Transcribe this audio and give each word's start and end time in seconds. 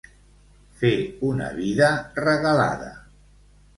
Fer 0.83 0.91
una 1.29 1.49
vida 1.59 1.91
regalada. 2.29 2.93